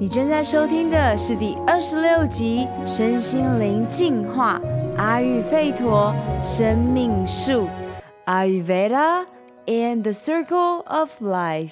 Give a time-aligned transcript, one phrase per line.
[0.00, 4.58] 你正在收听的是第二十六集《身心灵净化
[4.96, 7.68] 阿育吠陀生命树
[8.24, 9.26] Ayurveda
[9.66, 11.68] and the Circle of Life》。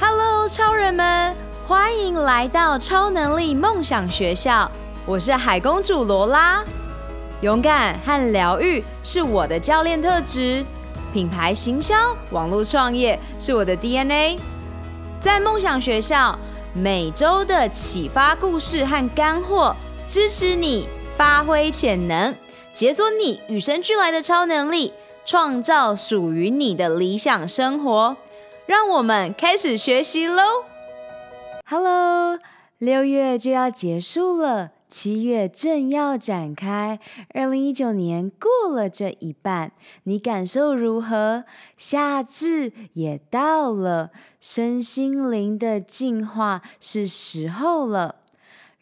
[0.00, 1.36] Hello，超人们，
[1.68, 4.72] 欢迎来到超能力梦想学校。
[5.04, 6.64] 我是海公主罗拉。
[7.42, 10.64] 勇敢和疗愈是我的教练特质。
[11.12, 14.38] 品牌行销、网络创业是我的 DNA。
[15.22, 16.36] 在梦想学校，
[16.74, 19.72] 每周的启发故事和干货，
[20.08, 22.34] 支持你发挥潜能，
[22.74, 24.92] 解锁你与生俱来的超能力，
[25.24, 28.16] 创造属于你的理想生活。
[28.66, 30.42] 让我们开始学习喽
[31.70, 32.40] ！Hello，
[32.78, 34.70] 六月就要结束了。
[34.92, 37.00] 七月正要展开，
[37.32, 41.44] 二零一九年过了这一半，你感受如何？
[41.78, 48.16] 夏至也到了，身心灵的净化是时候了。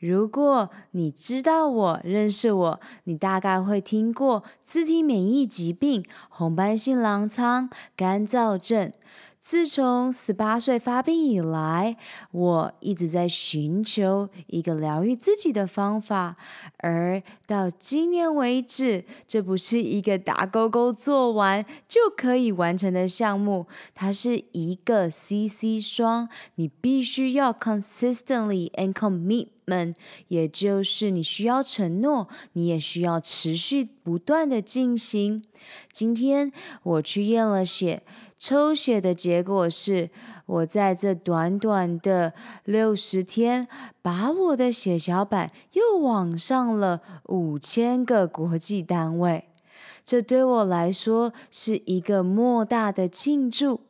[0.01, 8.91] 如果你知道我、认识我，你大概会听过自体免疫疾病、红斑性狼疮、干燥症。
[9.41, 11.97] 自从十八岁发病以来，
[12.31, 16.37] 我一直在寻求一个疗愈自己的方法，
[16.77, 29.95] 而到今年为止，这不是一个打勾勾做完就可以完成的项目，它是一个 CC 双，你必须要 consistently and commitment，
[30.29, 35.43] 也就是你需要承诺，你也需要持续不断的进行。
[35.91, 36.53] 今天
[36.83, 38.03] 我去验了血。
[38.41, 40.09] 抽血的结果是，
[40.47, 42.33] 我在这短短的
[42.65, 43.69] 六十天，
[44.01, 49.45] 把我的血小板又往上了五千个国际单位。
[50.03, 53.83] 这对我来说是一个莫大的庆祝。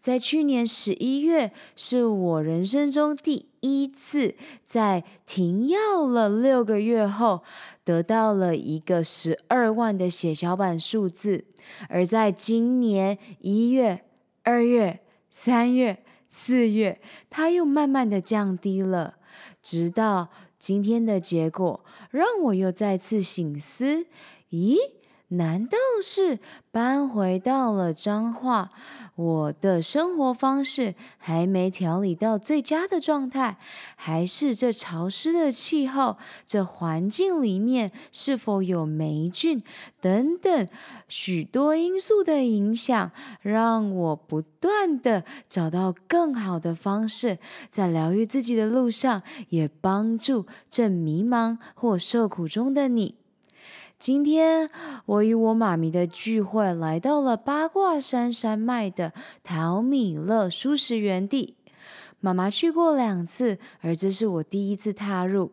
[0.00, 4.34] 在去年十一月，是我人生中第一次
[4.66, 7.42] 在停药了六个月后，
[7.84, 11.46] 得到了一个十二万的血小板数字。
[11.88, 14.04] 而在今年一月、
[14.42, 19.14] 二月、三月、四月，它又慢慢的降低了，
[19.62, 20.28] 直到
[20.58, 24.06] 今天的结果，让我又再次醒思：
[24.50, 24.76] 咦？
[25.32, 28.70] 难道是搬回到了彰化，
[29.14, 33.56] 我的生活方式还没调理到最佳的状态，
[33.96, 39.62] 还是这潮湿的气候，这环境里面是否有霉菌
[40.02, 40.68] 等等
[41.08, 43.10] 许多因素的影响，
[43.40, 47.38] 让我不断的找到更好的方式，
[47.70, 53.21] 在疗愈自己的路上，也帮助正迷茫或受苦中的你。
[54.02, 54.68] 今天
[55.06, 59.12] 我与我妈咪的聚会来到了八卦山山脉的
[59.44, 61.54] 淘米乐舒适园地。
[62.18, 65.52] 妈妈去过两次，而这是我第一次踏入。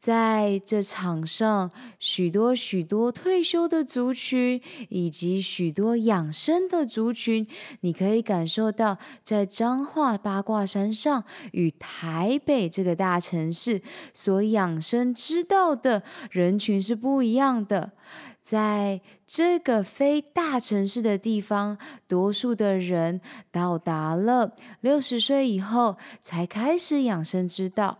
[0.00, 7.46] 在这场上，许多许多退休的族群，以及许多养生的族群，
[7.82, 11.22] 你可以感受到，在彰化八卦山上
[11.52, 13.82] 与台北这个大城市
[14.14, 17.92] 所养生之道的人群是不一样的。
[18.40, 21.76] 在这个非大城市的地方，
[22.08, 23.20] 多数的人
[23.52, 27.98] 到达了六十岁以后才开始养生之道。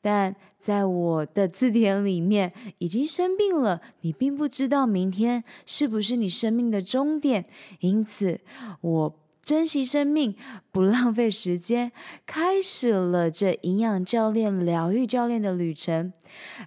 [0.00, 7.44] 但在我的字典里面，已经生病了，你并不知道明天是不是你生命的终点。
[7.80, 8.40] 因此，
[8.80, 10.34] 我珍惜生命，
[10.72, 11.92] 不浪费时间，
[12.26, 16.12] 开始了这营养教练、疗愈教练的旅程。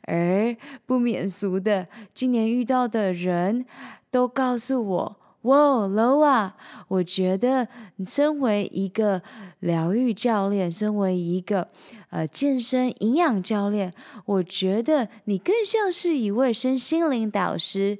[0.03, 3.65] 而不免俗的，今年遇到的人
[4.09, 5.20] 都告诉我。
[5.43, 6.51] 哇，Loa，
[6.87, 9.21] 我觉得你身为一个
[9.59, 11.67] 疗愈教练，身为一个
[12.11, 13.91] 呃健身营养教练，
[14.25, 17.97] 我觉得你更像是一位身心灵导师。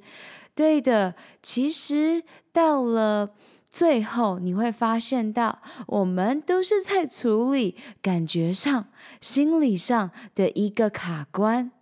[0.54, 3.30] 对的，其实到了
[3.68, 8.86] 最后，你会发现到我们都是在处理感觉上、
[9.20, 11.72] 心理上的一个卡关。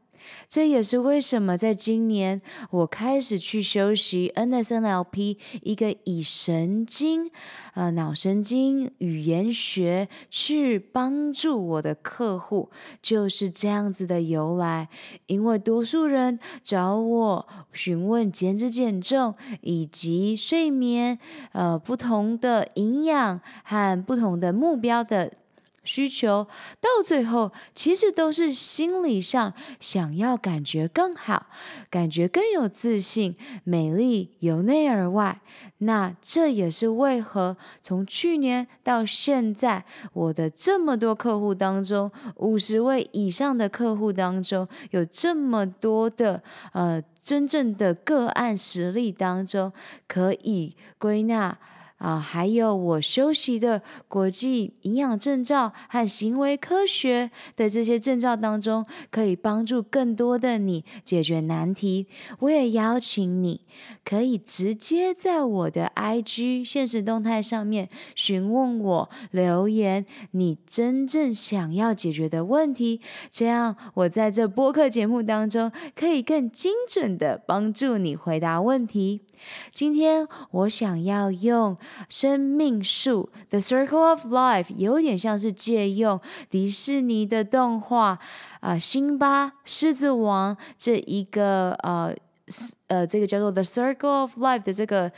[0.48, 2.40] 这也是为什么在今年
[2.70, 7.30] 我开始去修习 NSNLP，一个以神经、
[7.74, 14.88] 呃脑神经语言学去帮助我的客户，就是这样子的由来。
[15.26, 21.18] 因为多数人找我询问减脂减重以及睡眠，
[21.52, 25.32] 呃不同的营养和不同的目标的。
[25.92, 26.46] 需求，
[26.80, 31.46] 到最后其实都是心理上想要感觉更好，
[31.90, 33.34] 感觉更有自信，
[33.64, 35.40] 美丽由内而外。
[35.78, 46.40] 那这也是为何从去年到现在，我的这么多客户当中，五十位以上的客户当中，有这么多的
[46.72, 49.72] 呃真正的个案实例当中，
[50.06, 51.58] 可以归纳。
[52.00, 62.06] 啊，还有我修习的国际营养证照和行为科学的这些证照当中，可以帮助更多的你解决难题。
[62.38, 63.66] 我也邀请你，
[64.02, 79.20] 可以直接在我的 IG 现实动态上面询问我留言，你真正想要解决的问题，这样我在这播客节目当中可以更精准的帮助你回答问题。
[79.72, 81.76] 今天我想要用
[82.08, 88.18] 生命树 The Circle of Life，有点像是借用迪士尼的动画
[88.60, 92.14] 啊，辛巴狮子王这一个呃
[92.88, 95.12] 呃，这个叫做 The Circle of Life 的这个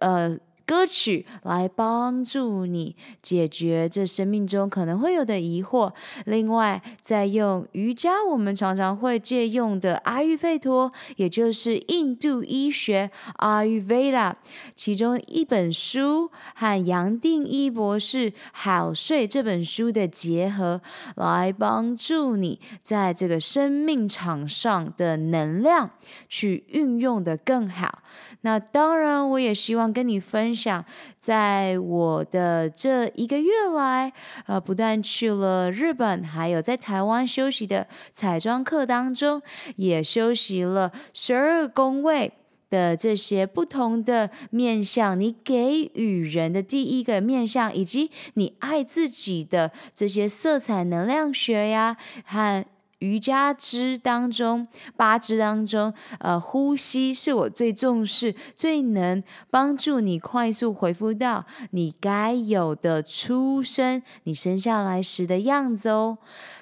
[0.00, 0.38] 呃。
[0.66, 5.92] 歌曲来帮助你解决这生命中可能会有的疑惑。
[6.24, 14.34] 另外，再用瑜伽，我们常常会借用的阿育吠陀，也就是印度医学 Ayurveda，
[14.74, 20.80] 其中一本书和杨定一博士《好睡》这本书的结合，
[21.14, 25.90] 来帮助你在这个生命场上的能量
[26.28, 28.02] 去运用得更好。
[28.40, 30.82] 那当然，我也希望跟你分享，
[31.20, 34.10] 在我的这一个月来，
[34.46, 39.42] 呃，不但去了日本，还有在台湾休息的彩妆课当中，
[39.76, 42.32] 也休息了十二宫位
[42.70, 52.64] 的这些不同的面向，你给予人的第一个面向，以及你爱自己的这些色彩能量学呀，和。
[52.98, 54.66] 瑜伽之当中，
[54.96, 66.18] 八支当中，呃，呼吸是我最重视、最能帮助你快速回复到你该有的出生，你生下来时的样子哦。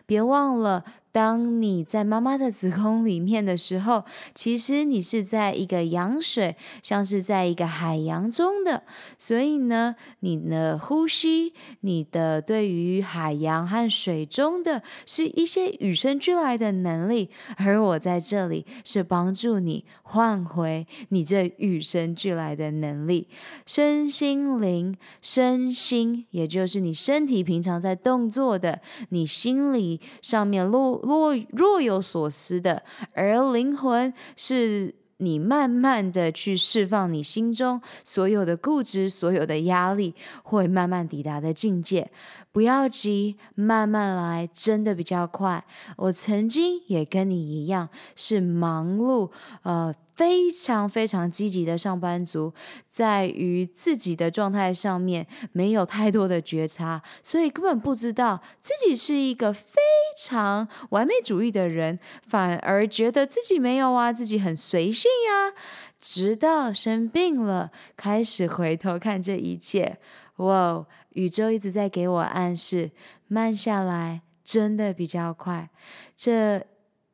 [0.07, 0.85] 别忘了。
[1.15, 4.03] 当你在妈妈的子宫里面的时候，
[4.35, 8.83] 其实你是在一个羊水，像是在一个海洋中的。
[9.17, 23.29] 所以呢，你的呼吸，你的对于海洋和水中的是一些与生俱来的能力，而我在这里是帮助你换回你这与生俱来的能力，
[23.67, 28.81] 身心灵、身心，也就是你身体平常在动作的，
[29.11, 31.04] 你心理上面落。
[31.05, 42.11] 若若有所思的，而灵魂是你慢慢的去释放你心中所有的固执、所有的压力，会慢慢抵达的境界。
[42.51, 45.65] 不要急，慢慢来，真的比较快。
[45.97, 49.31] 我曾经也跟你一样，是忙碌，
[49.63, 49.95] 呃。
[50.15, 52.53] 非常非常积极的上班族，
[52.89, 59.81] 在于自己的状态上面没有太多的觉察，所以根本不知道自己是一个非
[60.17, 65.53] 常完美主义的人，反而觉得自己没有啊，自己很随性呀。
[66.01, 69.99] 直到生病了，开始回头看这一切，
[70.37, 72.93] 哇，宇宙一直在给我暗示，
[73.27, 75.71] 慢下来真的比较快。
[76.15, 76.65] 这。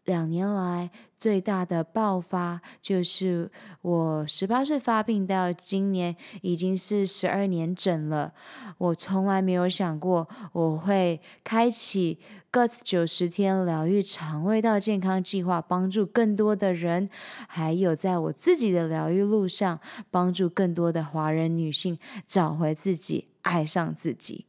[0.04, 0.90] 两年来
[1.20, 3.50] 最大的爆发就是
[3.82, 8.32] 我十八岁发病到今年已经是十二年整了。
[8.78, 12.18] 我从来没有想过我会开启
[12.50, 17.10] Guts 九十天疗愈肠胃道健康计划，帮助更多的人，
[17.46, 19.78] 还有在我自己的疗愈路上，
[20.10, 24.46] 帮助更多的华人女性找回自己，爱上自己。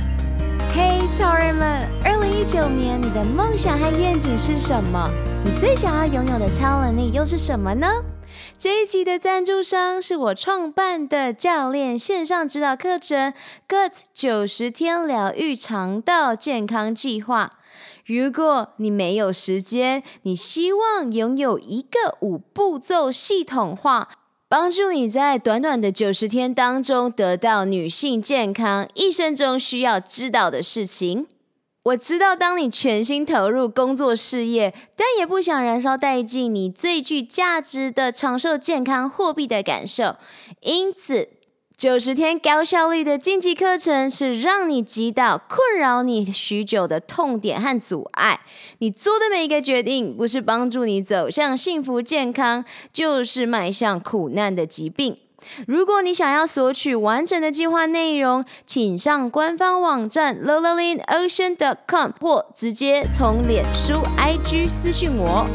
[0.73, 1.85] 嘿，超人们！
[2.01, 5.09] 二零一九年你的梦想和愿景是什么？
[5.43, 7.87] 你最想要拥有的超能力又是什么呢？
[8.57, 13.33] 这一集的赞助商是我创办的教练线上指导课程
[13.67, 17.51] “Gut 九十天疗愈肠道健康计划”。
[18.07, 24.07] 如果你没有时间，你希望拥有一个五步骤系统化。
[24.51, 31.25] 帮助你在短短的九十天当中得到女性健康一生中需要知道的事情。
[31.83, 40.17] 我知道，当你全心投入工作事业，但也不想燃烧殆尽你最具价值的长寿健康货币的感受，
[40.59, 41.29] 因此。
[41.81, 48.41] 九十天高效率的晋级课程是让你击倒困扰你许久的痛点和阻碍。
[48.77, 55.17] 你做的每一个决定，不是帮助你走向幸福健康，就是迈向苦难的疾病。
[55.65, 65.47] 如果你想要索取完整的计划内容，请上官方网站 lololinocean.com 或直接从脸书 IG 私讯我。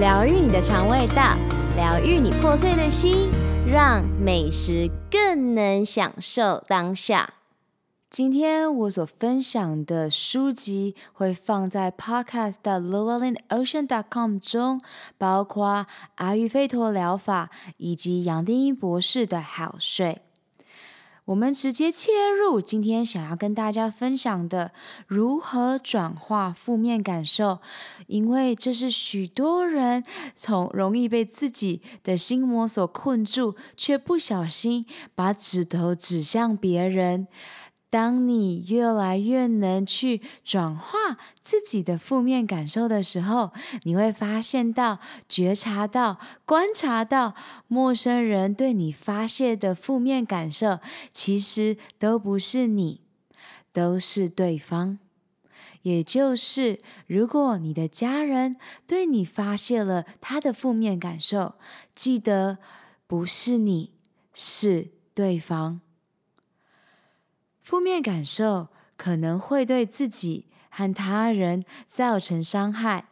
[0.00, 1.36] 疗愈你的肠胃道，
[1.76, 3.30] 疗愈你破碎的心，
[3.64, 7.34] 让美食更能享受当下。
[8.10, 14.82] 今天我所分享的书籍会放在 Podcast 的 lololinocean.com 中，
[15.16, 20.22] 包括阿育吠陀疗法以及杨定一博士的好睡。
[21.32, 24.72] 我们直接切入今天想要跟大家分享的
[25.06, 27.58] 如何转化负面感受，
[28.06, 30.04] 因为这是许多人
[30.36, 34.84] 从容易被自己的心魔所困住，却不小心
[35.14, 37.26] 把指头指向别人。
[37.92, 47.34] 当你越来越能去转化自己的负面感受的时候，你会发现到、觉察到、观察到，
[47.68, 50.78] 陌生人对你发泄的负面感受，
[51.12, 53.02] 其实都不是你，
[53.74, 54.98] 都是对方。
[55.82, 58.56] 也就是，如果你的家人
[58.86, 61.56] 对你发泄了他的负面感受，
[61.94, 62.56] 记得
[63.06, 63.90] 不是你，
[64.32, 65.82] 是对方。
[67.62, 73.06] 负面感受可能会对自己和他人造成伤害。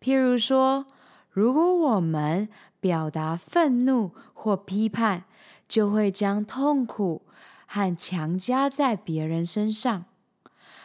[0.00, 0.86] 譬如说，
[1.30, 2.48] 如果我们
[2.80, 5.24] 表达愤怒或批判，
[5.68, 7.22] 就会将痛苦
[7.66, 10.04] 和强加在别人身上。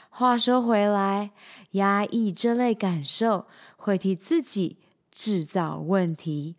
[0.10, 1.32] 话说回来，
[1.72, 3.48] 压抑这类感受
[3.78, 4.78] 会替自己
[5.12, 6.56] 制造问题。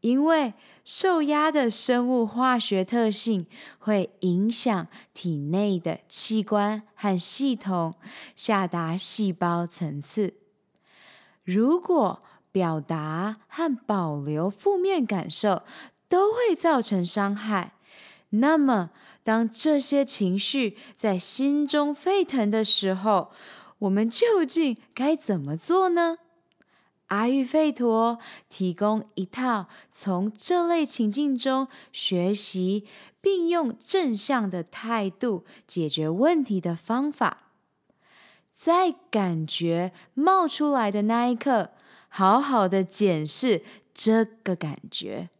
[0.00, 3.46] 因为受压的生物化学特性
[3.78, 7.94] 会影响体内的器官和系统，
[8.34, 10.34] 下达细胞层次。
[11.44, 12.22] 如果
[12.52, 15.62] 表达和保留负面感受
[16.08, 17.74] 都会造成伤害，
[18.30, 18.90] 那么
[19.22, 23.30] 当这些情绪在心中沸腾的时候，
[23.80, 26.18] 我们究竟该怎么做呢？
[27.10, 32.86] 阿育吠陀提供一套从这类情境中学习，
[33.20, 37.50] 并用正向的态度解决问题的方法。
[38.54, 41.72] 在感觉冒出来的那一刻，
[42.08, 45.30] 好好的检视这个感觉。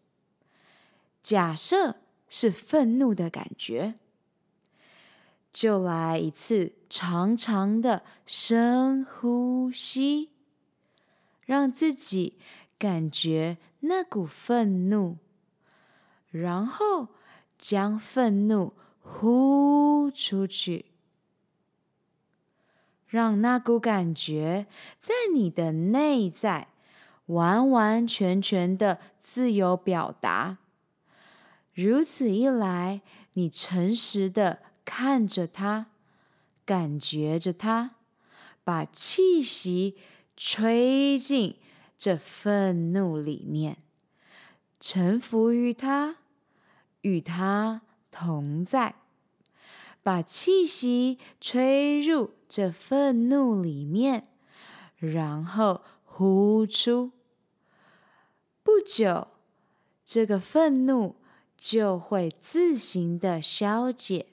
[1.23, 1.97] 假设
[2.29, 3.95] 是愤怒的感觉，
[5.53, 10.30] 就来一次长长的深呼吸。
[11.51, 12.39] 让自己
[12.79, 15.19] 感觉那股愤怒，
[16.31, 17.09] 然后
[17.59, 20.85] 将愤怒呼出去，
[23.09, 24.69] 让那股感觉
[25.01, 26.69] 在你的内在
[27.27, 30.59] 完完全全的自由表达。
[31.75, 33.01] 如此一来，
[33.33, 35.87] 你诚实的看着它，
[36.65, 37.97] 感觉着它，
[38.63, 39.97] 把气息。
[40.43, 41.57] 吹进
[41.99, 43.77] 这愤怒里面，
[44.81, 46.17] 臣服于它，
[47.03, 48.95] 与它同在，
[50.03, 54.29] 把气息吹入这愤怒里面，
[54.97, 57.13] 然后呼出。
[58.63, 59.29] 不久，
[60.07, 61.17] 这个愤怒
[61.59, 64.29] 就会自行的消解。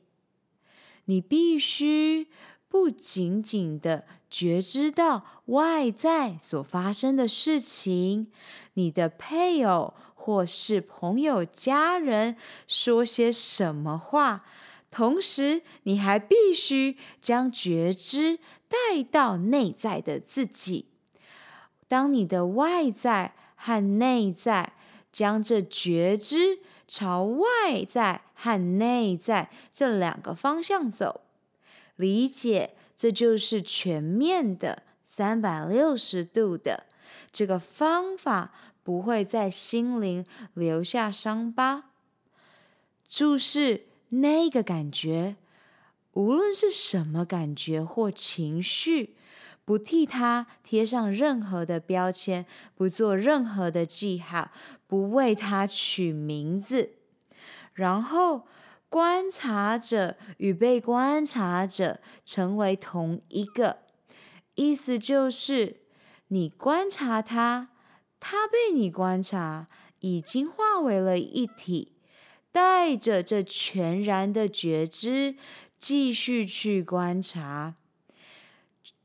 [1.04, 2.30] 你必须。
[2.70, 8.28] 不仅仅的觉知到外在所发生的事情，
[8.74, 12.36] 你的配偶或是朋友、家人
[12.68, 14.44] 说些什么话，
[14.92, 20.88] 同时你还必须将觉知带到内在的自己。
[21.88, 24.74] 当你的外在和内在
[25.14, 31.22] 将这觉知朝外在和内在这两个方向走。
[31.98, 36.86] 理解，这就是全面的三百六十度的
[37.32, 41.92] 这个方法，不会在心灵留下伤疤。
[43.10, 45.36] 注视那个感觉，
[46.14, 49.16] 无论是什么感觉或情绪，
[49.66, 54.52] 不替它贴上任何的标签，不做任何的记号，
[54.86, 56.92] 不为它取名字，
[57.74, 58.48] 然后。
[58.90, 63.80] 观察者与被观察者成为同一个，
[64.56, 65.82] 意思就是
[66.30, 67.70] 你观察他，
[68.20, 69.68] 他被你观察，
[70.00, 71.94] 已经化为了一体，
[72.52, 75.36] 带着这全然的觉知
[75.78, 77.76] 继续去观察。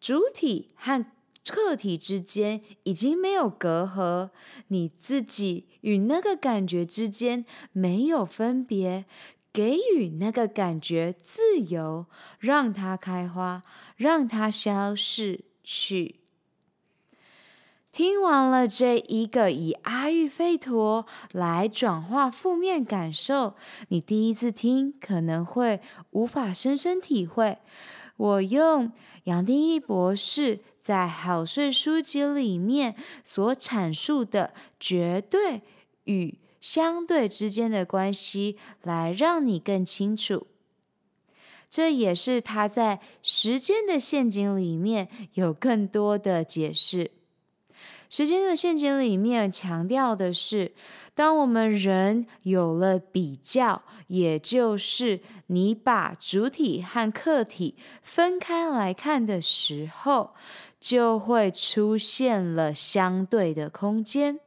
[0.00, 1.04] 主体和
[1.44, 4.30] 客体之间已经没有隔阂，
[4.68, 9.04] 你自己与那个感觉之间没有分别，
[9.52, 12.06] 给予那个感觉自由，
[12.38, 13.62] 让它开花，
[13.96, 16.16] 让它消逝去。
[17.92, 23.54] 听完了这一个以阿育吠陀来转化负面感受，
[23.88, 25.82] 你第一次听可能会
[26.12, 27.58] 无法深深体会。
[28.16, 28.92] 我用
[29.24, 35.60] 杨定一博士在《好睡》书籍里面所阐述的绝对
[36.04, 40.46] 与相对之间的关系，来让你更清楚。
[41.68, 47.10] 这也是他在《时间的陷阱》里面有更多的解释。
[48.08, 50.72] 时间的陷阱里面强调的是，
[51.14, 60.34] 当我们人有了比较，也就是你把主体和客体分开来看的时候，
[60.78, 64.38] 就会出现了相对的空间。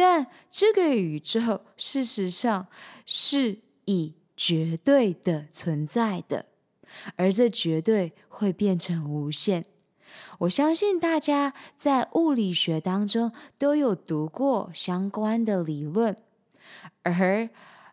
[0.00, 2.68] 但这个宇宙事实上
[3.04, 6.46] 是以绝对的存在的，
[7.16, 9.66] 而这绝对会变成无限。
[10.38, 16.16] 我相信大家在物理学当中都有读过相关的理论，
[17.02, 17.50] 而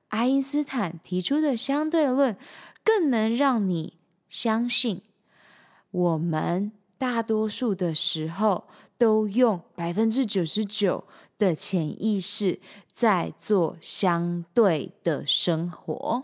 [0.07, 2.37] 爱因斯坦提出的相对论
[2.85, 3.97] 更能让你
[4.29, 5.01] 相信，
[5.91, 11.03] 我们大多数的时候都用百分之九十九
[11.37, 12.59] 的潜意识
[12.91, 16.23] 在做相对的生活。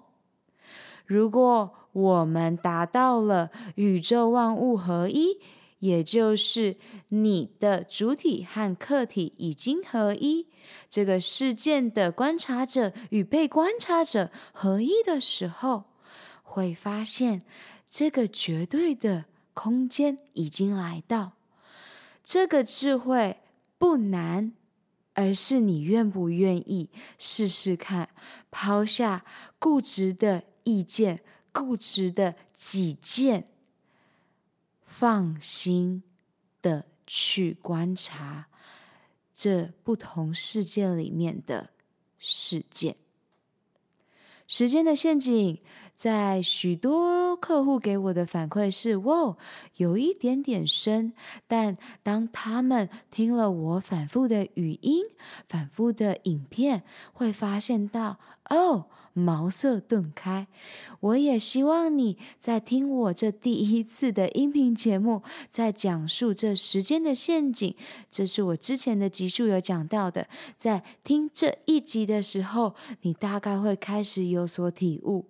[1.06, 5.38] 如果我们达到了宇宙万物合一，
[5.80, 6.78] 也就是
[7.10, 10.48] 你的主体和客体已经合一，
[10.90, 15.84] 这个事件的观察者与被观察者合一的时候，
[16.42, 17.44] 会发现
[17.90, 21.34] 这个绝对的空间已经来到。
[22.24, 23.42] 这个智慧
[23.78, 24.54] 不难，
[25.14, 28.10] 而是你愿不愿意试试看，
[28.50, 29.26] 抛下
[29.60, 33.48] 固执的意见、固执的己见。
[34.86, 36.04] 放心
[36.62, 38.48] 的去观察
[39.34, 41.72] 这不同世界里面的
[42.20, 42.96] 事件。
[44.48, 45.60] 时间的陷阱，
[46.04, 49.38] 在许多客户给我的反馈是：哇，
[49.78, 51.14] 有一点点深。
[51.48, 55.06] 但当他们听了我反复的语音、
[55.48, 58.18] 反复的影片，会发现到
[58.50, 58.88] 哦。
[59.14, 60.48] 茅塞顿开，
[61.00, 67.76] 我也希望你在听我这第一次的音频节目，在讲述这时间的陷阱。
[68.10, 75.26] 这是我之前的集数有讲到的，在听这一集的时候，你大概会开始有所体悟。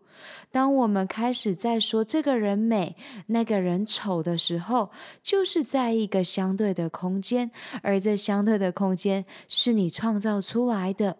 [0.51, 2.95] 当我们开始在说这个人美，
[3.27, 4.91] 那个人丑的时候，
[5.23, 7.49] 就是在一个相对的空间，
[7.81, 11.17] 而这相对的空间是你创造出来的。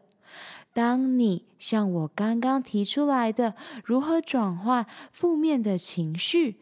[0.74, 3.56] 当你像我刚刚提出来的，
[3.86, 6.60] 如何转换负面的情绪，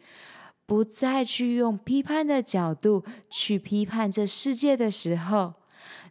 [0.66, 5.54] 不再去用批判的角度去批判这世界的时候，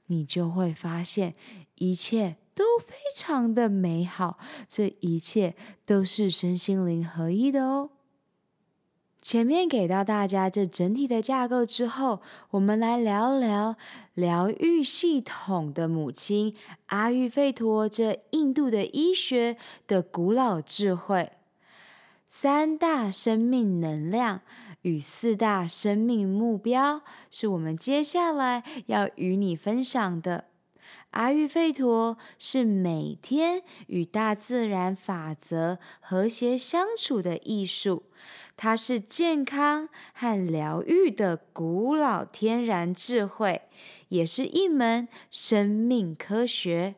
[0.08, 1.36] 你就会发现
[1.76, 7.92] 一切都非常的美好，这一切都是身心灵合一的哦。
[9.22, 13.76] 前面给到大家这整体的架构之后，我们来聊聊
[14.16, 16.56] 疗愈系统的母亲
[16.88, 21.32] 阿育吠陀，这印度的医学的古老智慧，
[22.26, 24.42] 三大生命能量
[24.82, 30.46] 与四大生命目标，是我们接下来要与你分享的。
[31.12, 38.04] 阿育吠陀是每天与大自然法则和谐相处的艺术，
[38.64, 43.64] 它是健康和疗愈的古老天然智慧，
[44.10, 46.94] 也是一门生命科学。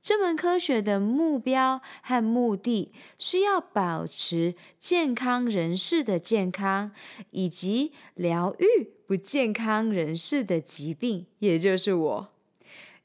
[0.00, 6.92] 这门科学的目标和目的是要保持健康人士的健康，
[7.32, 12.32] 以及疗愈不健康人士的疾病，也就是我。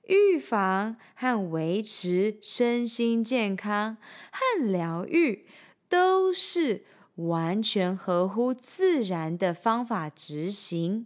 [0.06, 3.98] 预防和维持身心健康
[4.32, 5.46] 和疗愈，
[5.90, 6.86] 都是
[7.18, 11.06] 完全合乎自然的方法执行。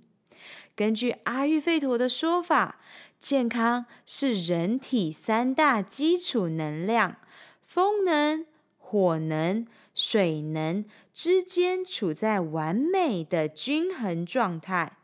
[0.76, 2.80] 根据阿育吠陀的说法，
[3.20, 7.18] 健康是人体三大基础能量——
[7.66, 8.46] 风能、
[8.78, 14.98] 火能、水能之间处在完美的均衡状态，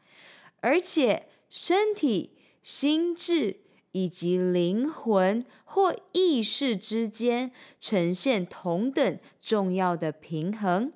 [0.62, 3.62] 而且身体、心智。
[3.94, 10.92] 以及灵魂或意识之间呈现同等重要的平衡。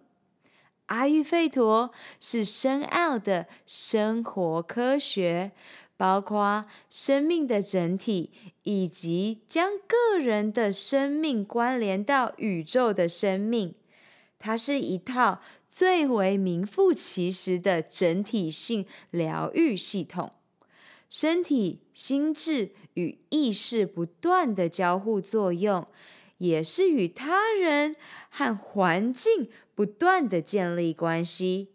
[0.92, 5.54] 阿育吠陀是深奥的生活科学，
[5.96, 8.30] 包括生命的整体，
[8.64, 13.74] 以及将个人的生命关联到宇宙的生命。
[14.38, 20.34] 它是一套最为名副其实的整体性疗愈系统。
[21.10, 25.88] 身体、心智与意识不断的交互作用，
[26.40, 27.96] 也是与他人
[28.32, 31.70] 和环境不断的建立关系。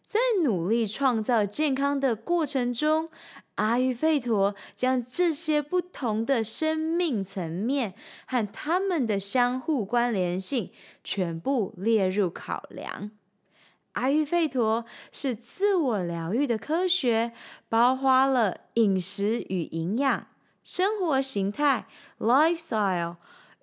[0.00, 3.08] 在努力创造健康的过程中，
[3.54, 7.94] 阿育吠陀将这些不同的生命层面
[8.26, 10.70] 和它们的相互关联性
[11.02, 13.10] 全部列入考量。
[13.92, 17.32] 阿育吠陀是自我疗愈的科学，
[17.68, 20.26] 包括了饮食与营养、
[20.64, 21.86] 生活形态
[22.18, 23.16] （lifestyle）、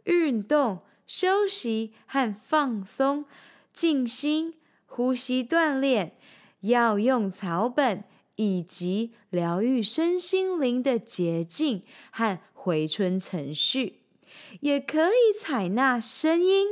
[0.06, 0.80] 运动、
[1.12, 3.26] 休息和放松、
[3.74, 6.16] 静心、呼吸锻炼。
[6.62, 8.06] 药用草本
[8.38, 14.00] 以及疗愈身心灵的捷径和回春程序，
[14.62, 16.68] 也可以采纳声音、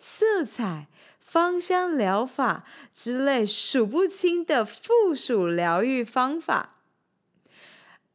[0.00, 0.88] 色彩、
[1.20, 6.80] 芳香疗法之类数不清的附属疗愈方法。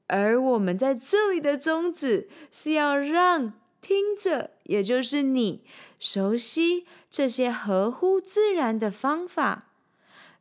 [0.07, 5.63] 而我们在这里的宗旨是要让听着，也就是你，
[5.99, 9.65] 熟悉这些合乎自然的方法。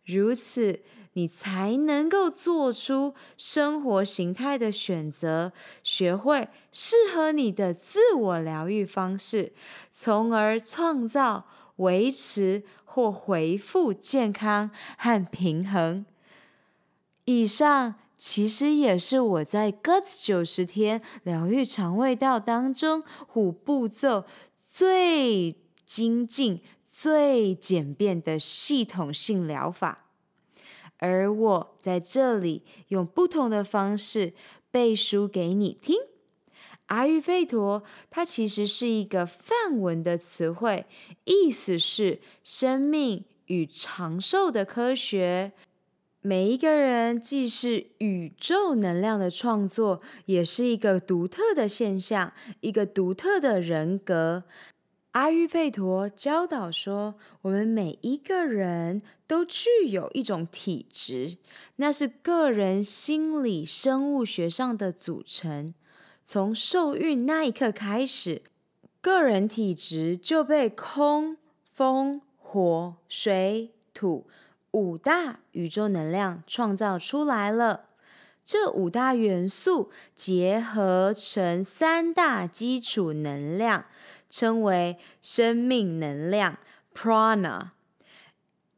[0.04, 0.80] 如此，
[1.14, 9.52] 你才能够做出生活形态的选择，学会适合你的自我疗愈方式，
[9.92, 11.46] 从而创造、
[11.76, 16.06] 维持或恢复健康和平衡。
[17.24, 23.02] 以上其实也是我在 GUTS 九十天疗愈肠胃道当中
[23.34, 24.26] 五步骤
[24.62, 26.60] 最精进。
[26.90, 30.06] 最简便的系统性疗法，
[30.96, 34.34] 而我在这里用不同的方式
[34.72, 35.94] 背书给你听。
[36.86, 40.86] 阿育吠陀，它其实是一个梵文的词汇，
[41.24, 45.52] 意思是生命与长寿的科学。
[46.28, 54.44] 每一个人既是宇宙能量的创作，也是一个独特的现象，一个独特的人格。
[55.12, 61.38] 阿育吠陀教导说，我们每一个人都具有一种体质，
[61.76, 65.72] 那是个人心理生物学上的组成。
[66.22, 68.42] 从受孕那一刻开始，
[69.00, 71.38] 个人体质就被空、
[71.72, 74.26] 风、火、水、土
[74.72, 77.86] 五大宇宙能量创造出来了。
[78.44, 83.84] 这五大元素结合成三大基础能量，
[84.30, 86.58] 称为生命能量
[86.94, 87.70] （Prana）。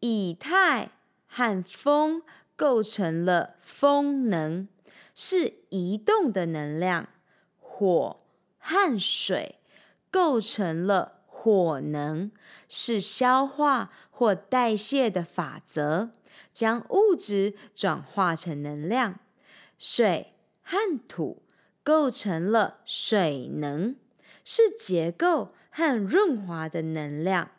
[0.00, 0.90] 以太
[1.28, 2.22] 和风
[2.56, 4.66] 构成了风能，
[5.14, 7.04] 是移动的能量；
[7.60, 8.16] 火
[8.58, 9.60] 和水
[10.10, 12.32] 构成了火能，
[12.68, 16.10] 是消化或代谢的法则，
[16.52, 19.18] 将物质转化成能量。
[19.78, 20.76] 水和
[21.08, 21.40] 土
[21.82, 23.96] 构成了水能，
[24.44, 27.52] 是结构和润滑的能量。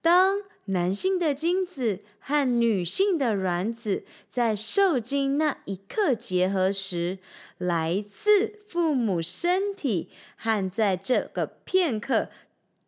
[0.00, 7.18] 当男性的精子和女性的卵子在受精那一刻结合时，
[7.58, 12.30] 来自父母身体和在这个片刻。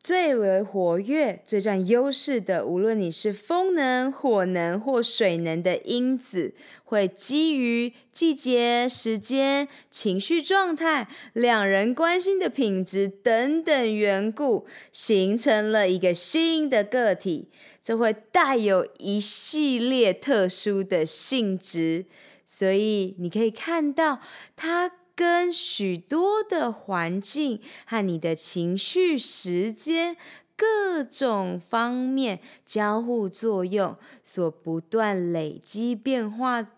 [0.07, 17.49] 最为活跃、最占优势的，无论你是风能、火能或水能的因子，会基于季节、时间、情绪状态、两人关心的品质等等缘故，形成了一个新的个体。
[17.83, 22.07] 这会带有一系列特殊的性质，
[22.47, 24.21] 所以你可以看到
[24.55, 24.92] 它。
[25.16, 30.14] 跟许多的环境和你的情绪、时间
[30.55, 36.68] 各种方面交互作用，所不断累积变化、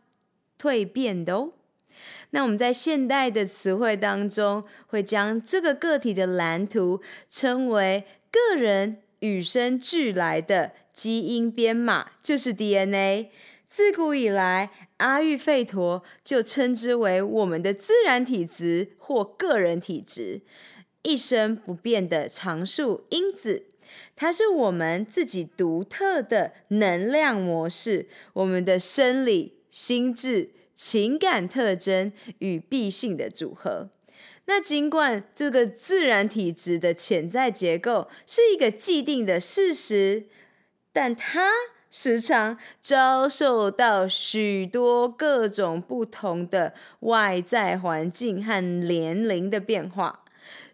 [0.57, 1.53] 蜕变的哦。
[2.31, 13.31] 那我们在现代的词汇当中，会将这个个体的蓝图称为个人与生俱来的基因编码，就是 DNA。
[13.69, 20.43] 自古以来，阿育吠陀就称之为我们的自然体质或个人体质，
[21.03, 23.65] 一生不变的常数因子。
[24.15, 33.91] 它是我们自己独特的能量模式，我们的生理、心智、情感特征与必性的组合。
[34.47, 40.25] 那尽管这个自然体质的潜在结构是一个既定的事实，
[40.93, 41.51] 但它
[41.91, 50.25] 时常遭受到许多各种不同的外在环境和年龄的变化。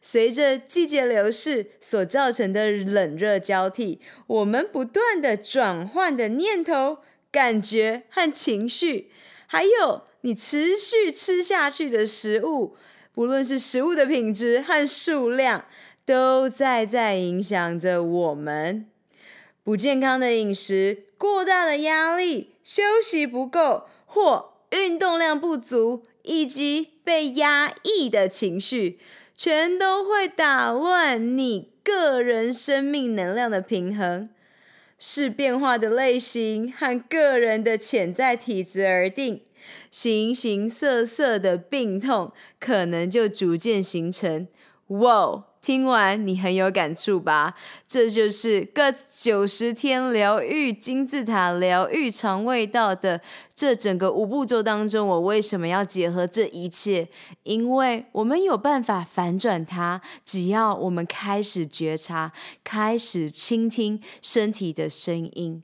[0.00, 6.98] 随着季节流逝所造成的冷热交替，我们不断的转换的念头、
[7.32, 9.10] 感觉和情绪，
[9.46, 12.76] 还有你持续吃下去的食物，
[13.14, 15.64] 不论是食物的品质和数量，
[16.04, 18.86] 都在在影响着我们。
[19.64, 28.98] 不健康的饮食、过大的压力、休息不够或运动量不足，以及被压抑的情绪。
[29.36, 34.28] 全都会打乱你个人生命能量的平衡，
[34.96, 39.40] 视变化的类型和个人的潜在体质而定，
[39.90, 44.46] 形形色色的病痛可能就逐渐形成。
[44.86, 45.46] 哇！
[45.64, 47.54] 听完你很有感触吧？
[47.88, 53.18] 这就是个九十天疗愈金字塔疗愈肠胃道的
[53.56, 57.08] 这整个五步骤当中，我为什么要结合这一切？
[57.44, 62.30] 因为我们有办法反转它，只要我们开始觉察，
[62.62, 65.62] 开始倾听身体的声音。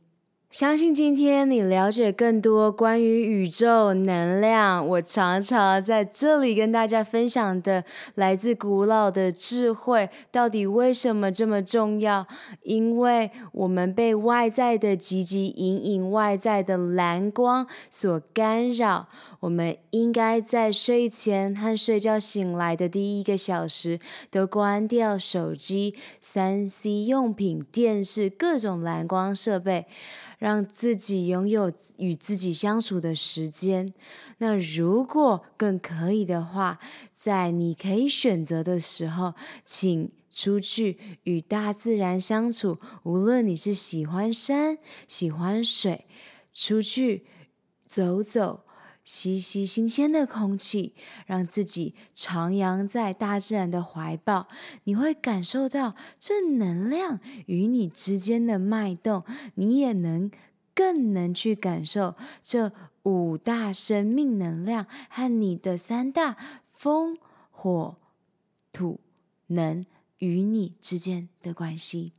[0.50, 7.84] 相信今天你了解更多关于宇宙能量，我常常在这里跟大家分享的
[8.16, 12.26] 来自古老的智慧，到底为什么这么重要？
[12.64, 19.06] 因为我们被外在的汲汲营营、外在的蓝光所干扰，
[19.38, 24.00] 我们应该在睡前和睡觉醒来的第一个小时
[24.32, 29.86] 都关掉手机、三 C 用品、电视、各种蓝光设备。
[30.40, 33.92] 让自己拥有与自己相处的时间。
[34.38, 36.81] 那如果更可以的话，
[37.14, 39.35] 在你可以选择的时候，
[39.66, 42.79] 请出去与大自然相处。
[43.03, 46.07] 无论你是喜欢山、喜欢水，
[46.55, 47.26] 出去
[47.85, 48.64] 走走，
[49.04, 50.94] 吸吸新鲜的空气，
[51.26, 54.48] 让自己徜徉在大自然的怀抱，
[54.84, 60.30] 你会感受到正能量与你之间的脉动，你也能
[60.74, 66.36] 更能去感受这五大生命能量和你的三大
[66.72, 67.18] 风、
[67.50, 67.96] 火、
[68.72, 69.00] 土、
[69.48, 69.84] 能
[70.18, 72.12] 与你之间的关系。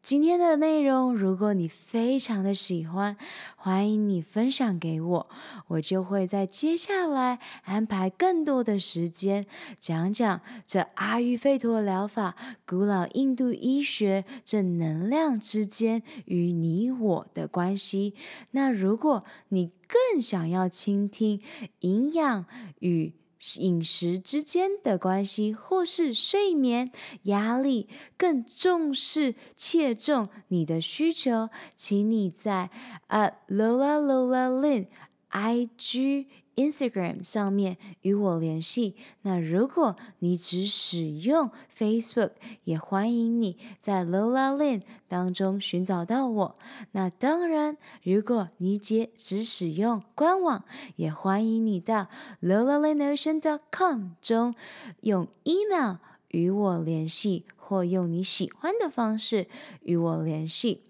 [0.00, 3.16] 今天的内容，如果你非常的喜欢，
[3.56, 5.28] 欢迎你分享给我，
[5.66, 9.44] 我就会在接下来安排更多的时间，
[9.78, 18.14] 讲讲这阿育吠陀疗法、古老印度医学这能量之间与你我的关系。
[18.52, 21.42] 那如果你更想要倾听
[21.80, 22.46] 营养
[22.78, 23.12] 与
[23.58, 26.90] 饮食之间的关系，或是睡眠、
[27.24, 32.70] 压力，更重视切中你的需求，请你在
[33.06, 34.86] A Lola Lola Lin
[35.30, 36.26] IG。
[36.58, 38.96] Instagram 上面与我联系。
[39.22, 42.32] 那如果你只使用 Facebook，
[42.64, 46.58] 也欢迎你在 Lola Lin 当中寻找到我。
[46.92, 50.64] 那当然，如果你只只使用官网，
[50.96, 52.08] 也欢迎你到
[52.42, 54.54] LolaLinOcean.com 中
[55.02, 55.98] 用 email
[56.30, 59.46] 与我联系，或用你喜欢的方式
[59.82, 60.82] 与我联系。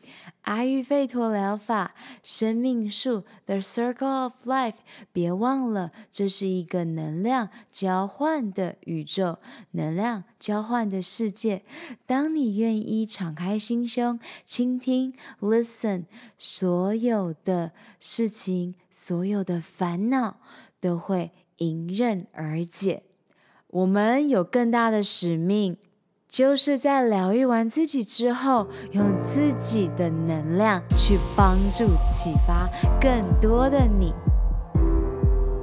[0.49, 4.77] 阿育吠陀疗法，生命树，The Circle of Life。
[5.13, 9.41] 别忘了，这是一个能量交换的宇宙，
[9.73, 11.65] 能量交换的世界。
[12.07, 16.05] 当你愿意敞开心胸，倾听，listen，
[16.39, 20.41] 所有的事情，所有的烦恼
[20.81, 23.03] 都会迎刃而解。
[23.67, 25.77] 我们有更大的使命。
[26.29, 32.69] 就是在疗愈完自己之后，用自己的能量去帮助、启发
[33.01, 34.13] 更多的你。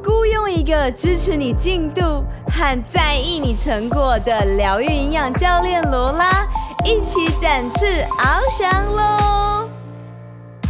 [0.04, 6.48] 雇佣一个支持你进度和在意你成果的疗愈营养教练罗拉，
[6.84, 7.86] 一起展翅
[8.20, 9.45] 翱翔喽！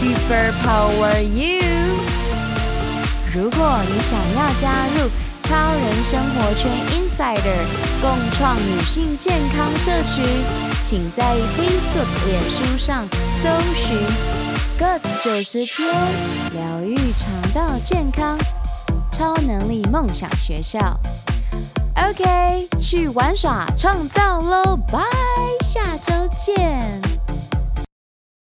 [0.00, 1.60] Super Power You！
[3.34, 5.10] 如果你想要加入
[5.42, 7.60] 超人生活圈 Insider，
[8.00, 10.24] 共创女性健康社群，
[10.88, 13.06] 请在 Facebook、脸书上
[13.42, 13.98] 搜寻
[14.78, 15.86] Good 九十天，
[16.54, 18.38] 疗愈肠道健康，
[19.12, 20.98] 超能力梦想学校。
[21.94, 24.98] OK，去玩耍创造喽，拜，
[25.62, 27.19] 下周见。